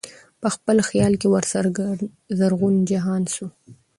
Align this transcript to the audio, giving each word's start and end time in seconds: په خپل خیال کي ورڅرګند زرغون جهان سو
په 0.41 0.47
خپل 0.55 0.77
خیال 0.89 1.13
کي 1.21 1.27
ورڅرګند 1.33 1.99
زرغون 2.37 2.75
جهان 2.89 3.23
سو 3.33 3.45